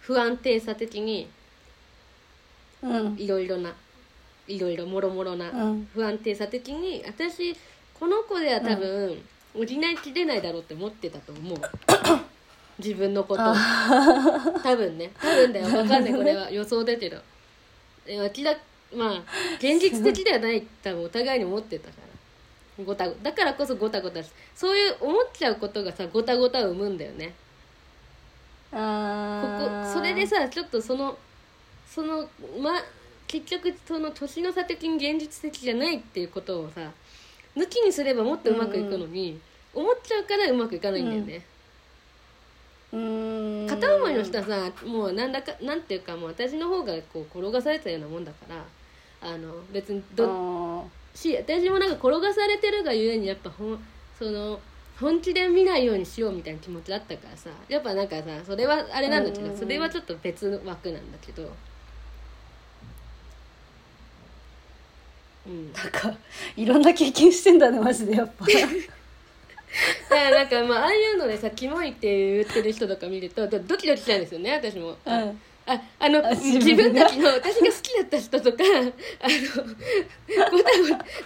[0.00, 1.28] 不安定さ的に
[2.82, 3.16] うん。
[3.18, 3.74] いろいろな
[4.46, 5.88] いろいろもろもろなうん。
[5.92, 7.56] 不安定さ的に私
[7.94, 9.22] この子では多分
[9.56, 11.58] 補いきれないだろうって思ってたと思う。
[12.78, 13.42] 自分のこと。
[13.42, 13.54] を
[14.62, 15.10] 多分ね。
[15.20, 15.66] 多分だよ。
[15.66, 16.14] 分かんない。
[16.14, 17.18] これは予想だけど
[18.06, 18.56] え明ら
[18.94, 19.22] まあ
[19.56, 21.94] 現実的ではない多分お互いに思ってたか
[22.78, 22.84] ら。
[22.84, 24.30] ごただからこそごたごたし。
[24.54, 27.34] そういう思っちゃうことがさごたごたを生むんだよね。
[28.70, 31.16] こあこそれでさちょっとその
[31.88, 32.28] その
[32.60, 32.82] ま
[33.26, 36.92] 結局その年の差的に現実的じゃないっていうことをさ
[37.56, 39.40] 抜きにすればもっとうまくいくのに、
[39.74, 41.44] 思っちゃうからうまくいかないんだよね、
[42.92, 43.66] うん。
[43.68, 48.64] 片思いの人はさもうなんだかなんていうかもう私の方がこう転がされたようなもんだから
[49.28, 53.78] あの別にどあし私もなんか転がされてるがゆえにやっぱほん
[54.18, 54.60] その
[54.98, 59.58] 本気で見ないようにしようみたいな気持ちだったからさやっぱなんかさそれはあれなんだけど、うんうんうん。
[59.58, 61.50] それはちょっと別の枠なんだけど
[65.46, 65.72] うん。
[65.72, 66.12] なんか
[66.56, 68.46] いろんな経験してんだねマジでやっぱ。
[70.08, 74.96] だからなんかまあああいうのでさキモいって言ってる人とか見るとドドキドキしたんですよね私も。
[75.04, 75.40] うん。
[75.68, 78.90] ああのあ自自分たちの私が好きだった人とかあの
[80.50, 80.70] ごた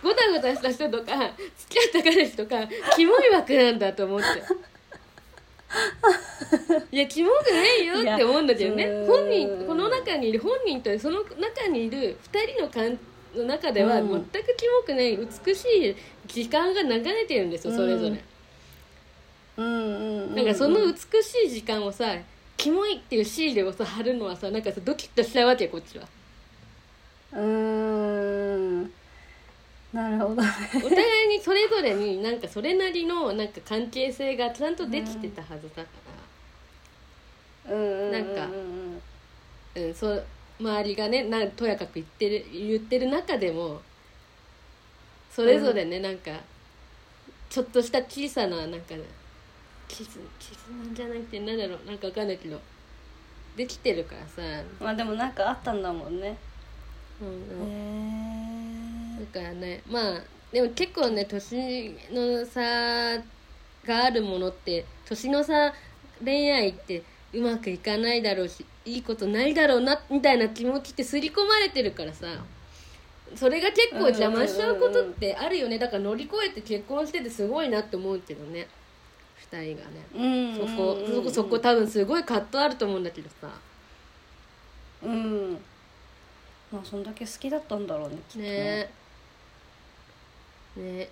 [0.02, 4.26] ごたごたした人とか付き合った彼氏とかキモい枠なんだと思って。
[6.90, 8.86] いやキモくないよって思うんだけどね。
[9.06, 9.28] 本う。
[9.28, 12.98] 人んこの中にいる本人とその中にいる2人の感
[13.34, 14.08] の中ではうん。
[14.10, 18.22] 全くキモくない美しい時間が流れてるんですよそれぞれ。
[19.56, 22.16] うんなんかその美しい時間をさ
[22.56, 26.06] キモいっていうシールをさ貼るのはさなんかさドキッとしちゃうわけこっちは。
[27.32, 27.40] うー
[28.84, 28.92] ん。
[29.92, 30.48] なるほどね。
[30.76, 35.88] お互いにそれぞれになんかそれなりのなんか関係性がちゃんとできてたはずだか
[37.68, 38.12] うん。
[38.12, 38.48] なんか
[39.74, 40.24] うん、そう
[40.60, 43.80] 周りがねなんとやかく言ってる言ってる中でも
[45.30, 46.32] それぞれね、なんか
[47.48, 48.94] ちょっとした小さななんか
[49.88, 50.04] 傷
[50.38, 52.60] 傷なんじゃなくてなんだろうなんかわかんないけど
[53.56, 54.42] できてるからさ、
[54.80, 56.36] まあでもなんかあったんだもんね。
[57.20, 57.30] うんう
[57.64, 59.16] ん。
[59.18, 60.20] へだからねまあ
[60.52, 63.18] でも結構ね年の差
[63.84, 65.72] があるものって年の差
[66.24, 72.26] 恋愛ってうまくいかないだろうしいいことないだろうなみたいな気持ちって刷り込まれてるからさ。
[73.36, 75.78] それが結構邪魔しちゃうことってあるよね。
[75.78, 78.66] だから乗り越えて結婚しててすごいなって思うけどね。
[79.52, 80.56] 2人がね。
[80.56, 83.48] うんそこそこそこ多分すごい葛藤あると思うんだけどさ。
[85.02, 85.58] うん。
[86.72, 88.90] まあそんだけ好きだったんだろうねきっとね。
[90.76, 91.08] ね。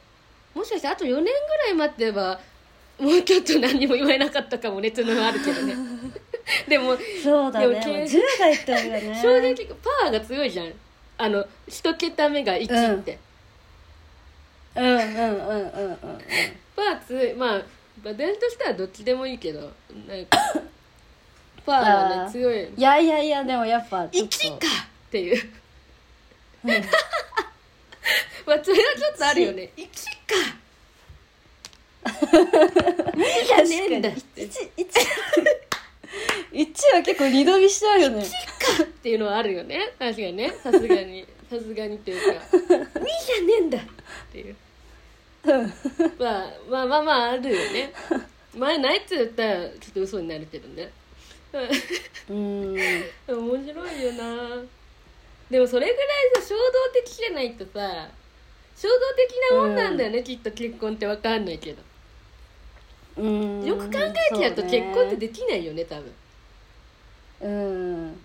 [0.55, 2.41] もしかしてあと4年ぐらい待ってば
[2.99, 5.77] もうちょっと何にも言われなかったかもねっていうのはあるけどね。
[6.69, 7.69] でもそうだね。
[7.69, 9.21] でもけまあ10代ってあれだね。
[9.23, 10.73] 正直パワーが強いじゃん。
[11.19, 13.19] あの一桁目が1って、
[14.77, 14.85] うん。
[14.85, 14.99] うん。
[14.99, 15.05] うん。
[15.05, 15.11] うん。
[15.11, 15.91] うん。
[15.91, 15.99] うん。
[16.77, 17.63] パワー強いまあ
[18.03, 19.61] 場面としてはどっちでもいいけど
[20.07, 20.27] なん。
[20.27, 20.39] か
[21.67, 24.67] パワーがあーね強いいやいやいやでもやっぱちょっと1か
[25.09, 25.51] っていう
[26.65, 26.71] うん。
[28.47, 30.58] まあそれはちょっとあるよね1か
[33.47, 34.09] じゃねえんだ。
[34.09, 34.89] って一一。
[36.53, 38.25] 一は結構二度見しちゃうよね。
[38.25, 39.93] っていうのはあるよね。
[39.99, 40.53] 確かにね。
[40.63, 41.27] さすがに。
[41.51, 43.83] さすがにっていうか「2じゃねえんだ!」っ
[44.31, 44.57] ていう。
[46.19, 47.93] まあまあまあまああるよね。
[48.55, 50.91] 前ないっつったらちょっと嘘になるけどね。
[52.29, 52.75] うん。
[52.75, 54.63] 面白いよな。
[55.51, 58.11] でもそれぐらいさ衝動的じゃないとさ
[58.77, 61.83] 衝動的なもんなんだよね、きっと結婚って分かんないけど
[63.19, 63.65] うん。
[63.65, 66.13] よく考えちゃうと結婚ってできないよね多分。
[67.41, 68.21] うん。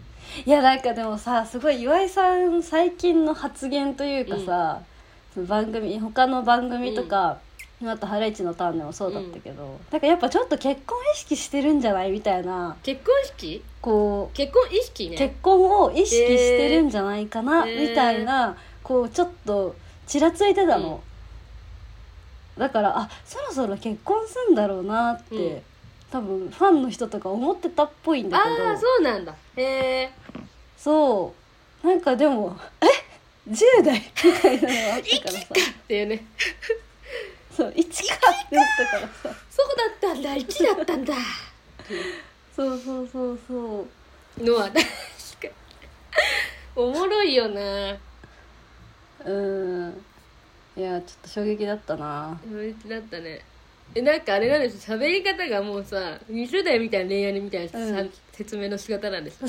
[0.45, 4.81] いやなんかでもさすごい岩井さん最近の発言というかさ、
[5.33, 7.39] その番組他の番組とか、
[7.85, 12.11] あと「ハライチのターン」でもそうだったけど、なんかやっぱちょっと結婚意識してるんじゃない？
[12.11, 12.77] みたいな。
[12.81, 15.17] 結婚式こう結婚意識ね。
[15.17, 17.89] 結婚を意識してるんじゃないかな、へー。
[17.89, 19.75] みたいなこうちょっと
[20.07, 21.01] ちらついてたの、
[22.57, 25.61] だからあそろそろ結婚するんだろうなって、うん。
[26.11, 28.67] 多分ファンの人とか思ってたっぽいんだけど。
[28.69, 29.33] ああそうなんだ。
[29.55, 30.11] へえ
[30.77, 31.33] そ
[31.83, 31.87] う。
[31.87, 32.85] なんかでもえ
[33.49, 35.47] ？10代みたいなのがあったからさ。
[35.49, 36.25] っていうね。
[37.55, 39.39] そう1かってなったからさ。
[39.49, 39.67] そう
[40.01, 41.13] だったんだ1だったんだ。
[42.55, 43.87] そうそうそうそ
[44.39, 44.43] う。
[44.43, 44.81] のは確か
[45.43, 45.51] に。
[46.75, 47.97] おもろいよな。
[49.25, 50.05] うん
[50.75, 52.39] いやちょっと衝撃だったな。
[52.49, 53.41] 衝撃だったね。
[53.95, 58.11] えなんかあれなんです喋り方がもうさ20代みたいな恋愛みたいなさ、うん。
[58.31, 59.39] 説明の仕方なんです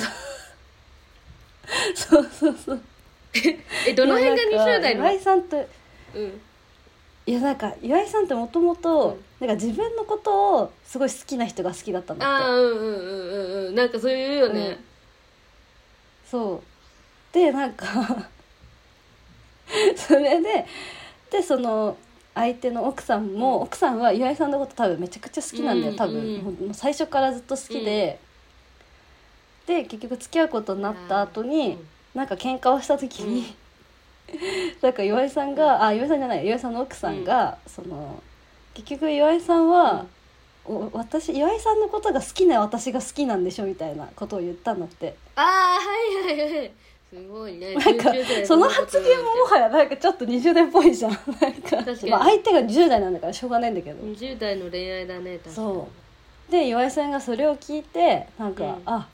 [1.95, 2.25] そう。
[2.31, 2.81] そうそう
[3.87, 5.01] えどの辺がいやなんか20代の？
[5.05, 5.69] 岩井さんって
[6.15, 6.41] うん。
[7.27, 12.45] いやなんか岩井さんってもともとなんか自分のことをすごい好きな人が好きだったんだって。
[12.45, 13.75] ああうんうんうんうんうん。
[13.75, 14.79] なんかそういうよね、
[16.31, 17.35] そう。
[17.35, 17.87] でなんか
[19.97, 20.67] それで
[21.35, 21.97] でその
[22.33, 28.21] 相手の奥さんも、奥さんは岩井さんのこと多分めちゃくちゃ好きなんだよ、うん多分、うんもう最初からずっと好きで、
[29.67, 31.77] で結局付き合うことになった後に、
[32.15, 33.55] なんか喧嘩をした時に、
[34.81, 38.23] なんか岩井さんがあ岩井さんじゃない岩井さんの奥さんが、その
[38.75, 40.07] 結局岩井さんは、
[40.65, 45.17] お私岩井さんのことが好きな私が好きなんでしょみたいなことを言ったんだって。
[45.35, 45.45] ああ
[46.25, 46.73] はいはいはい
[47.15, 47.75] すごいね。
[47.75, 51.13] なんか19代その発言ももはやなんかちょっと20代っぽいじゃん。
[51.41, 52.11] なんか確かに。
[52.11, 55.55] まあ、相手が10代なんだからしょうがないんだけど、20代の恋愛だね確かに。
[55.55, 55.89] そ
[56.49, 56.53] う。
[56.53, 58.83] で岩井さんがそれを聞いてなんか、うん。
[58.87, 59.09] あ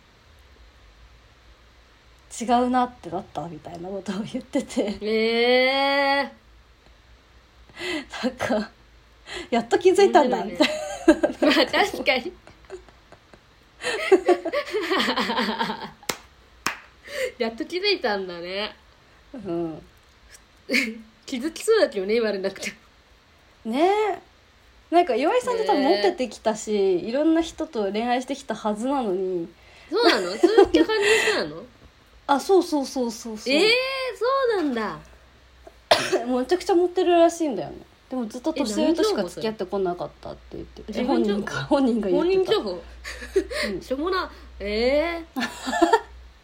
[2.41, 4.97] 違うなってなったみたいなことを言ってて。
[5.03, 6.33] ええ
[8.23, 8.71] なんか
[9.51, 11.15] やっと気づいたんだみたいな、
[11.49, 12.33] まあ確かに
[17.39, 18.75] やっと気づいたんだね。
[19.35, 19.83] うん、
[21.27, 22.73] 気づきそうだけどね言われなくて
[23.65, 24.19] ねえ。
[24.95, 29.49] なんか岩井さんって多分ねモテてきたし、いろんな人と恋愛してきたはずなのに。
[29.91, 30.33] そうなの？
[30.37, 31.63] そういう感じの人なの？
[32.27, 33.71] あそうそうそうそうそう、ええ
[34.17, 34.27] そ
[34.59, 34.99] うなんだ。
[36.27, 37.77] めちゃくちゃモテるらしいんだよね。
[38.09, 41.05] でもずっと年上としか付き合ってこなかったって言って。
[41.05, 42.35] 本人が本人が言ってた。
[42.35, 42.83] 本人情報？
[43.69, 43.81] うん。
[43.81, 44.31] しょうもな。
[44.59, 45.41] ええ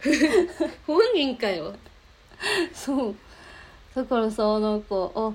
[0.87, 1.75] 本人かよ。
[2.73, 3.15] そう。
[3.95, 5.33] だからさなんかあ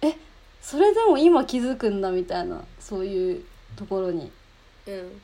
[0.00, 0.14] え
[0.60, 3.44] それでも今気づくんだみたいなそういう
[3.76, 4.30] ところに。
[4.86, 5.20] うん。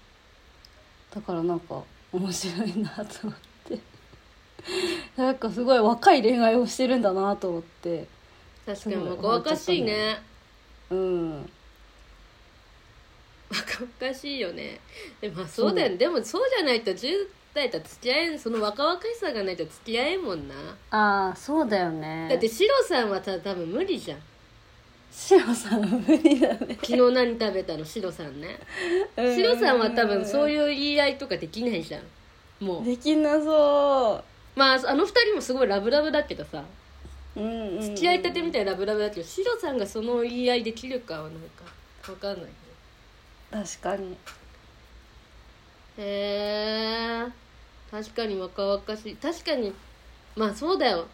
[1.14, 3.78] だからなんか面白いなと思って。
[5.16, 8.06] なんかすごい若い恋愛をしてるんだなと思って。
[8.66, 10.20] 確かに若々しいね。
[10.90, 11.50] うん。
[13.50, 14.78] 若々しいよね。
[15.20, 15.96] でもまあそうだよね。
[15.96, 20.54] でもそうじゃないと10代と付き合えんその若々しさがないと付き合えんもんな。
[20.90, 22.28] ああそうだよね。
[22.30, 24.18] だってシロさんはた多分無理じゃん。
[25.12, 26.78] シロさんは無理だね。
[26.80, 27.84] 昨日何食べたの？
[27.84, 28.58] シロさんね。
[29.16, 32.64] シロさんは多分そういう言い合いとかできないじゃん。
[32.64, 32.84] もう。
[32.84, 34.22] できなそ
[34.54, 36.64] まああの二人もすごいラブラブだけどさ。
[37.36, 41.38] う、うんうんうん、付き合いたてみたいなラブラブだけどシロさんがその言い合いできるかはなんか
[42.06, 42.50] 分かんない。
[43.52, 44.16] 確かに
[46.00, 47.30] へえ
[47.90, 49.16] 確かに若々しい。
[49.16, 49.72] 確かに。
[50.34, 51.06] まあそうだよ。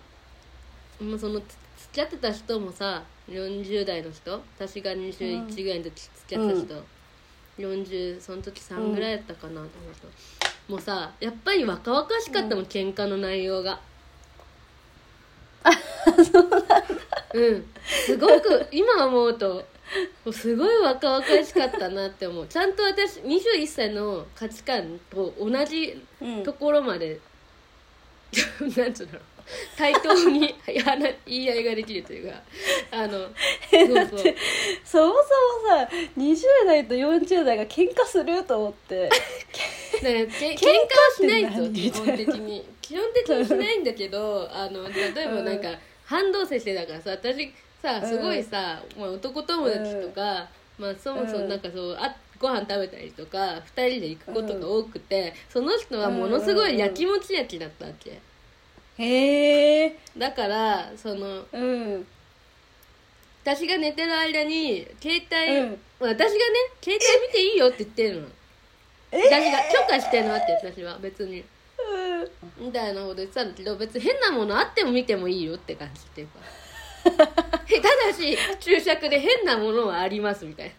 [1.01, 1.45] もうそのつ
[1.79, 4.41] 付き合ってた人もさ40代の人？
[4.57, 6.85] 私が21ぐらいの時付き合ってた人、
[7.59, 9.69] 40その時3ぐらいだったかなと思う
[10.01, 10.09] と、
[10.73, 13.81] もうさやっぱり若々しかったもん、喧嘩の内容が。
[17.35, 17.67] うん。
[18.07, 19.65] すごく今思うと
[20.33, 22.47] すごい若々しかったなって思う。
[22.47, 26.43] ちゃんと私21歳の価値観と同じうん。
[26.43, 27.21] ところまで、
[28.77, 29.23] なんつうんだろう
[29.77, 32.43] 対等に話言い合いができるというか。
[32.91, 34.35] あのそうそう。
[34.85, 35.15] そもそも
[35.69, 39.09] さ20代と40代が喧嘩すると思って。
[39.09, 39.17] だか
[40.01, 42.77] らけ喧嘩はしないと基本的に。
[42.83, 45.69] 基本的にしないんだけどあの例えばなんか、
[46.05, 47.53] 半同棲してだからさ私
[47.87, 53.39] さすごいさ、まあ、男友達とか、まあ、そもそもなんかそうあご飯食べたりとか
[53.77, 58.21] 2人で行くことが多くて、その人はものすごいやきもち焼きだったわけ。
[58.99, 59.99] へえ。
[60.19, 62.07] だからそのうん。
[63.43, 65.79] 私が寝てる間に携帯、うん。
[66.01, 66.41] 私がね
[66.83, 68.29] 携帯見ていいよって言ってるの。
[69.13, 71.45] 私が許可してるのって私は別に。
[72.59, 76.41] みたいなこと言ってたんだけど別に変なものあっても見てもいいよって感じっていうか
[77.17, 77.33] た
[78.09, 80.75] だし注釈で変なものはありますみたいな。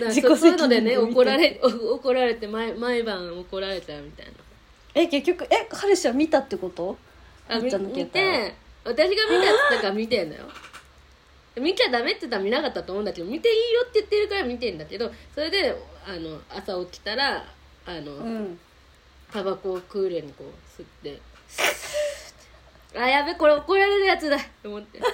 [0.06, 4.32] なんかそそういうのでね怒られお怒られて毎毎晩怒られちゃうみたいな。
[4.94, 6.96] え結局え彼氏は見たってこと？
[7.48, 8.06] あ見携帯は。
[8.06, 10.44] て私が見たっつったから見てんだよ。
[11.56, 15.76] 見ちゃダメって言ったら見なかったと思うんだけど見ていいよって言ってるから見てんだけどそれで
[16.06, 17.44] あの朝起きたら
[17.86, 18.58] あの、うん。
[19.32, 21.20] タバコをクールにこう吸って
[22.96, 24.36] あやべこれ怒られるやつだ。
[24.62, 25.00] と思って。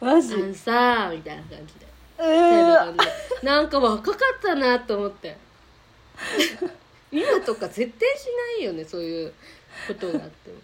[0.00, 0.34] マジ？
[0.34, 1.86] あんさーみたいな感じで。
[2.18, 2.68] うー。
[2.68, 2.94] わ
[3.42, 5.36] なんか若かったなと思って。
[7.10, 8.26] 今とか絶対し
[8.58, 9.32] ないよねそういう
[9.88, 10.56] ことがあっても。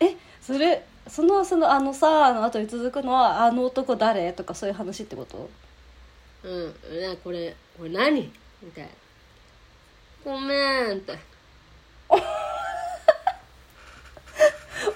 [0.00, 4.32] えそれそのそのあのさの後に続くのはあの男誰？
[4.32, 5.50] とかそういう話ってこと？
[6.44, 6.66] うん。
[7.00, 8.32] なこれこれ何？
[8.62, 8.90] みたいな
[10.26, 11.16] ごめんって。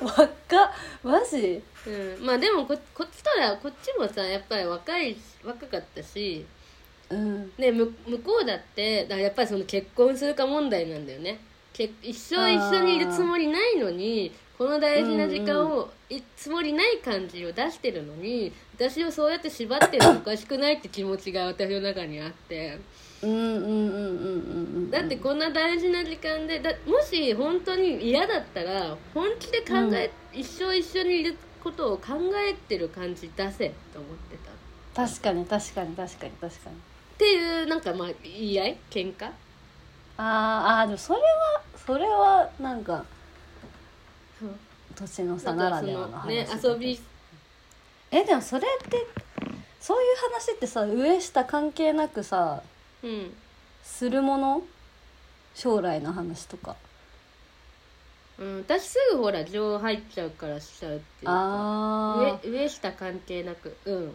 [0.00, 0.28] 若っ
[1.04, 1.62] マジ？
[1.86, 1.90] う
[2.20, 6.44] ん、まあでもここっちとらこっちもさやっぱり若いし若かったし
[7.10, 7.52] うん。
[7.58, 11.38] ね向向こうだってだからやっぱりその結婚するか問題なんだよね。
[11.72, 22.80] け一生一緒にいるつもりないのにこの大事な時間をいつもりない感じを出してるのに私をそうやって縛ってるのおかしくないって気持ちが私の中にあって
[23.22, 32.14] うんうんうんうんうんうんだってこんな大事な時間でだもし本当に嫌だったら本気で考え、一生一緒にいることを考
[32.48, 34.36] えてる感じ出せと思って
[34.94, 35.02] た。
[35.04, 36.76] っ確かに確かに確かに確かに。
[37.18, 38.78] ていうなんかまあ言い合い？
[38.90, 39.30] 喧嘩？
[40.16, 43.04] あーあーでもそれはそれはなんか
[44.96, 46.98] 年の差ならではの話ね遊び。
[48.10, 49.06] えでもそれって
[49.80, 52.62] そういう話ってさ上下関係なくさ
[53.02, 53.34] うん。
[53.82, 54.62] するもの？
[55.54, 56.76] 将来の話とか。
[58.38, 61.32] うん、私すぐほら情入っちゃうからしちゃうっていうか。
[61.32, 63.76] あ上上下関係なく。
[63.84, 64.14] うん。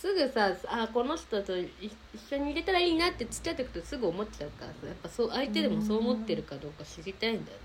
[0.00, 1.92] すぐさあこの人とい一
[2.30, 4.86] 緒に入れたらいいなって付き合っていくとすぐ思っちゃうからさ。
[4.86, 7.62] やっぱそう相手でもそう思ってるかどうか知りたいんだよね。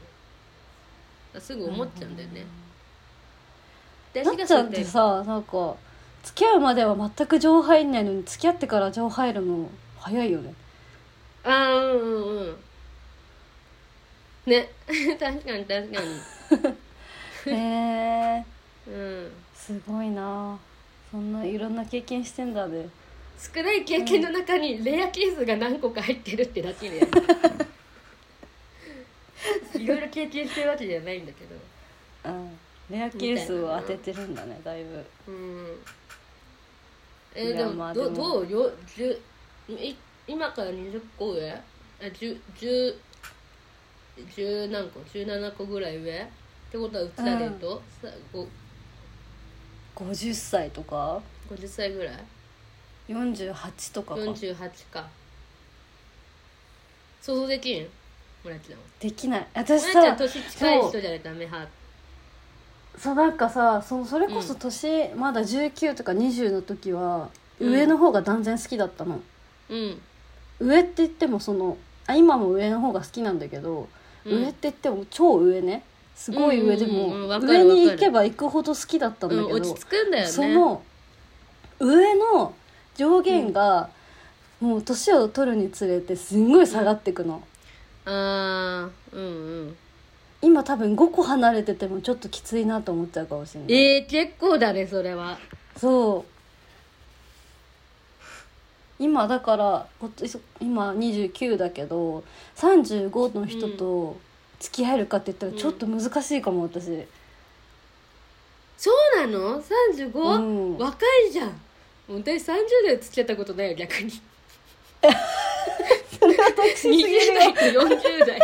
[1.33, 2.45] だからすぐ思っちゃうんだよね。
[4.13, 5.75] 私なっちゃんってさなんか
[6.23, 10.53] 付き合うまでは全く情入んないのに付き合ってから情入るの早いよね。
[11.43, 12.57] ああうんうんうん。
[14.45, 14.69] ね。
[15.19, 17.53] 確かに確かに。
[17.53, 18.45] へえ
[18.87, 19.31] うん。
[19.55, 20.59] すごいな。
[21.11, 22.89] そんないろんな経験してんだね。
[23.39, 27.07] 少ない経験の中にレアケースが何個か入ってるってだけで
[29.75, 31.55] いろいろ経験してるわけじゃないんだけど。
[32.25, 32.59] うん。
[32.89, 35.05] レアケースを当ててるんだねだいぶ。
[35.27, 35.79] うん
[37.35, 38.09] えー、でもどまあでも。
[38.09, 38.49] どう？
[38.51, 39.11] よ十
[39.69, 39.95] い
[40.27, 41.51] 今から20個上？
[41.51, 41.61] あ
[42.13, 42.95] 十十
[44.35, 46.21] 十何個？17個ぐらい上？
[46.21, 48.47] ってことはうちらで言うと、さご
[49.95, 52.15] 50歳とか？50歳ぐらい
[53.09, 54.21] ？48とかか。
[54.21, 54.55] 48
[54.91, 55.07] か。
[57.21, 57.87] 想像できん？
[58.43, 59.47] 村ちゃんはできない。
[59.53, 61.69] 私村ちゃんさ年近い人じゃないとダメ派
[62.99, 69.21] そうなんかさそそれこそ年、まだ19とか20の時は上の方が断然好きだったの、
[69.69, 70.01] うん。
[70.59, 73.87] 上って言ってもそのあ今も上の方が好きなんだけど、
[74.25, 74.43] うん。
[74.43, 75.83] 上って言っても超上ね。
[76.13, 80.29] すごい上でも、うんうんうんわかる上に行けば行くほど好きだったんだけど、うん、落ち着くんだよね。
[80.29, 80.81] その
[81.79, 82.53] 上の
[82.97, 83.89] 上限が、
[84.59, 87.41] もう年を取るにつれてすんごい下がってくの、
[88.03, 89.27] あーうんう
[89.67, 89.77] ん
[90.41, 93.73] 今多分5個離れててもちょっときついなと思っちゃうかもしれない。
[93.73, 95.37] えー、結構だねそれは。
[95.75, 96.25] そう。
[98.99, 100.09] 今だからこ
[100.59, 102.23] 今29だけど
[102.57, 104.17] 35の人と
[104.59, 107.07] 付き合えるかって言ったらちょっと難しいかも私、
[108.77, 110.77] そうなの？35?、うん。
[110.77, 110.97] 若
[111.27, 111.61] いじゃん。
[112.09, 114.11] 私30代付き合ったことないよ逆に。
[116.19, 117.59] それは特殊すぎる20よ代と
[117.95, 118.39] 40代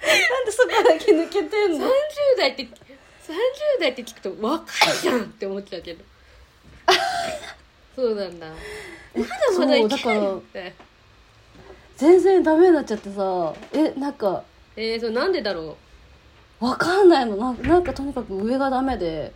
[0.00, 1.88] なんでそこだけ抜けてん30の
[2.38, 2.70] 代って30
[3.80, 6.04] 代って聞くと若いじゃんって思っちゃうけど。
[7.94, 8.46] そうなんだ。
[8.46, 10.74] まだまだいけないよって。
[11.96, 13.52] 全然ダメになっちゃってさ。
[13.72, 14.44] えなんか
[14.76, 15.76] えー、そうなんでだろ
[16.60, 17.60] わかんないのなん。
[17.62, 19.32] なんかとにかく上がダメで。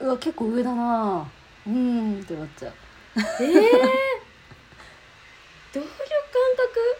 [0.00, 1.30] うわ結構上だな。
[1.66, 2.74] うーんってなっちゃうう。
[3.16, 3.50] えー、
[5.72, 5.88] どういう感
[6.58, 6.96] 覚？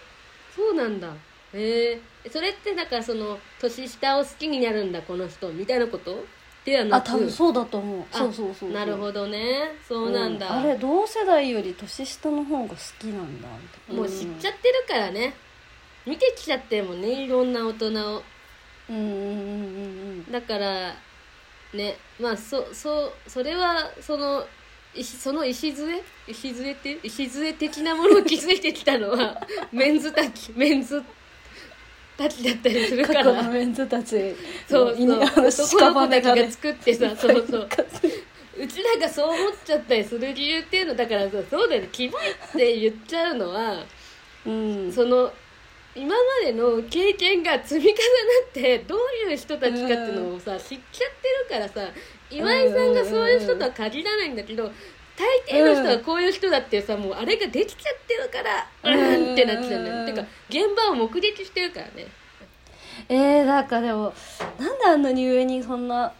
[0.54, 1.12] そうなんだ。
[1.52, 6.24] えー、それってだからその年下を好きになるんだこの人みたいなこと
[6.64, 8.04] ではなくあ多分そうだと思う。
[8.12, 9.72] あそうそうそうなるほどね。
[9.86, 13.48] そうなんだ、あれ同世代より年下の方が好きなんだ
[13.88, 15.34] もう知っちゃってるからね。
[16.06, 17.24] 見てきちゃってるもんね。
[17.24, 18.22] いろんな大人を。
[18.88, 19.08] うんうんうん
[20.26, 20.94] うんだから
[21.74, 21.96] ね。
[22.18, 24.46] まあそそうそれはその
[24.94, 27.00] 石その礎礎って？
[27.02, 29.40] 礎的なものを築いてきたのは
[29.72, 31.02] メンズたちメンズ
[32.16, 34.34] たちだったりするか過去のらメンズたち
[34.68, 37.68] そう犬あのそう 男の子たちが作ってさそううそう。
[38.56, 41.88] うちらがそう思っちゃったりする理由っていうのだからさそうだよね。
[41.90, 43.84] キモいって言っちゃうのは
[44.46, 44.92] うん。
[44.92, 45.32] その
[45.96, 47.96] 今までの経験が積み重な
[48.48, 51.10] ってどういう人たちかっていうのをさ、知っちゃっ
[51.48, 51.88] てるからさ
[52.30, 54.72] 今井さんがそういう人とは限らないんだけど
[55.16, 59.32] 大抵の人はこういう人だってさもうあれができちゃってるからうん。
[59.34, 62.06] ってなっちゃうんだよ、うんてか現場を目撃してるからね。
[63.08, 64.12] えー、なんかでも
[64.58, 66.12] なんであんなに上にそんな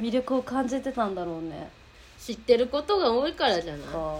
[0.00, 1.70] 魅力を感じてたんだろうね。
[2.18, 3.86] 知ってることが多いからじゃない？
[3.86, 4.18] か。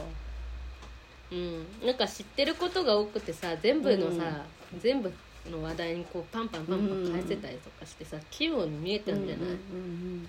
[1.33, 4.45] うん、なんか知ってることが多くてさ全部のさ、
[4.79, 5.13] 全部
[5.51, 10.29] の話題にこうパンパンパンパン返せたりとかしてさ器用に見えたんじゃない、うんうん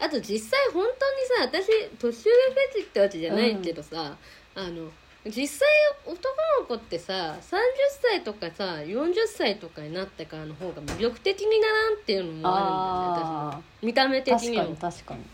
[0.00, 1.66] あと実際本当にさ私
[1.98, 4.16] 年上フェチってわけじゃないけどさ、
[4.54, 4.90] あの
[5.26, 5.68] 実際
[6.06, 6.16] 男
[6.60, 7.58] の子ってさ30
[8.02, 12.64] 歳とかさ40歳とかになってからの方が魅力的にならんっていうのもある
[13.12, 14.64] んだよね私見た目的にも。
[14.64, 15.24] かに確かに。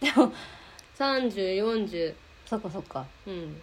[0.00, 0.32] でも
[0.98, 2.14] 3040
[2.46, 3.06] そっかそっか。
[3.26, 3.60] うん。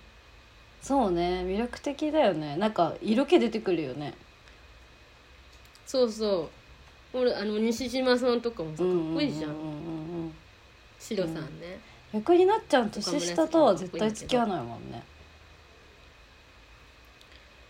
[0.81, 2.55] そうね魅力的だよね。
[2.55, 4.13] なんか色気出てくるよね。
[5.85, 6.58] そうそう
[7.13, 10.31] 俺あの西島さんとかもさかっこいいじゃん,、
[10.99, 11.79] シロさんね、
[12.13, 15.03] 逆になっちゃん年下とは絶対付き合わないもんね。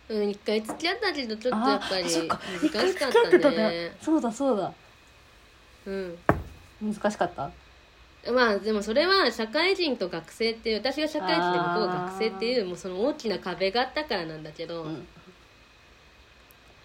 [0.09, 2.81] うん、一回付き合ったけどちょっとやっぱり難しかっ付き合
[3.27, 3.57] ってたたね。
[3.57, 4.73] ねそうだそうだ。
[5.85, 6.17] うん。
[6.81, 7.51] 難しかった？
[8.31, 15.07] まあでもそれは社会人と学生っていう私が社会人で向こうが学生っていうもうその大きな壁があったからなんだけど、うん。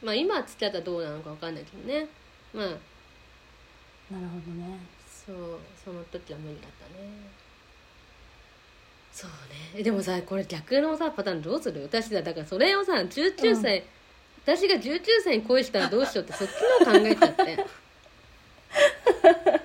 [0.03, 2.07] まあ今は付き合ったらどうなのか分かんないけどね
[2.55, 2.79] まあなる
[4.29, 4.79] ほどね。
[5.27, 7.09] そうその時は無理だったね。
[9.13, 9.31] そう
[9.77, 9.83] ね。
[9.83, 11.83] でもさこれ逆のさパターンどうする？
[11.83, 13.85] 私だだからそれをさ19歳、
[14.45, 16.53] 私が19歳に恋したらどうしようってそっち
[16.87, 17.67] の考えちゃって。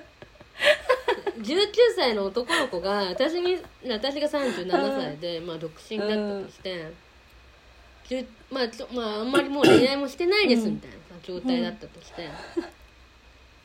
[1.40, 6.92] 19歳の男の子が私に私が37歳で、まあ独身だったとして、
[8.06, 12.28] じゅまあちょまああんまりもう恋愛もしてないですみたいなさ状態だったとして、っ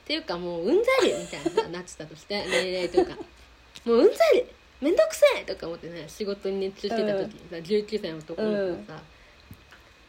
[0.06, 3.18] ていうかもううんざりみたいなさなってたとして年齢とか。
[3.86, 4.46] もううんざり。
[4.82, 9.04] めんどくせえとか思ってね仕事に熱中してた時にさ、19歳の男の子がさ、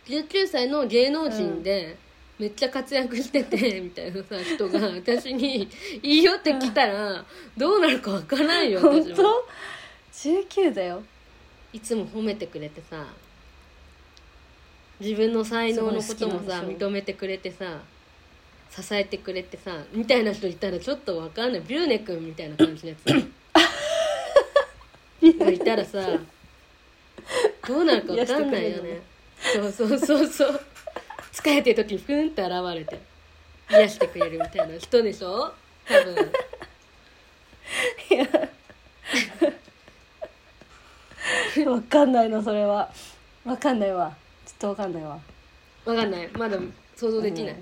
[0.06, 1.96] 19歳の芸能人で、
[2.38, 5.68] めっちゃ活躍してて みたいなさ人が私に
[6.02, 7.24] 「いいよ」って来たら
[7.56, 9.16] どうなるかわからんよ本私も。
[9.16, 9.48] 当
[10.12, 11.02] ？19だよ。
[11.72, 13.06] いつも褒めてくれてさ
[15.00, 17.80] 自分の才能のこともさ認めてくれてさ
[18.70, 21.60] 支えてくれてさみたいな人いたらちょっとわかんない。
[21.62, 23.06] ビューネ君みたいな感じのやつ。
[25.38, 25.98] がいたらさ
[27.66, 29.02] どうなるかわかんないよね。
[29.38, 30.60] そうそうそうそう。
[31.32, 32.98] 疲れてる時にふんって現れて。
[33.68, 35.52] 癒してくれるみたいな人でしょ？
[35.86, 36.32] 多分。
[41.72, 42.92] わかんないのそれは。
[43.44, 44.14] わかんないわ。
[44.44, 45.18] ちょっとわかんないわ。
[45.84, 46.28] わかんない。
[46.28, 46.58] まだ
[46.94, 47.56] 想像できない、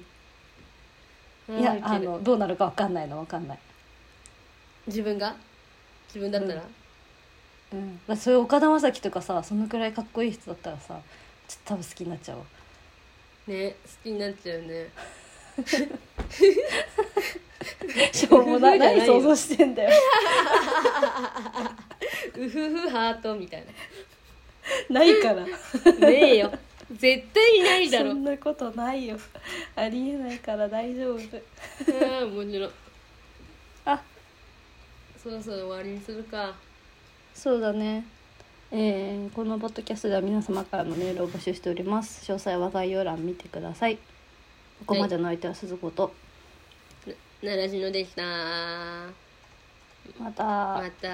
[1.49, 3.18] いやあのどうなるかわかんないの。
[3.18, 3.59] わかんない。
[4.86, 5.34] 自分が？
[6.09, 6.62] 自分だったら、
[7.72, 8.01] うん。
[8.07, 10.99] だそういう岡田将生とかさそのくらいかっこいい人だったらさ
[11.49, 12.38] ちょっと多分好きになっちゃう。
[12.38, 12.45] わ
[13.47, 14.88] ね好きになっちゃうね。
[18.12, 18.78] しょうもない。
[18.78, 19.90] 何想像してんだよ。
[22.36, 23.64] うふふハートみたい
[24.88, 25.05] な。
[25.18, 25.34] いから。
[25.34, 25.51] なね
[26.34, 26.53] えよ
[26.93, 28.11] 絶対いないだろ。
[28.11, 29.16] そんなことないよ。
[29.76, 31.18] ありえないから大丈夫。
[31.18, 31.20] あ
[32.22, 32.70] あもちろん
[33.87, 34.03] あ。
[35.22, 36.55] そろそろ終わりにするか。
[37.35, 38.05] そうだね。
[38.70, 42.30] えーこのポッドキャストでは皆様からのメールを募集しております。
[42.30, 43.97] 詳細は概要欄見てください。
[44.87, 46.12] ここまでの相手は鈴子と、
[47.43, 48.22] ならしのでした。
[50.18, 50.45] また。
[50.82, 51.09] また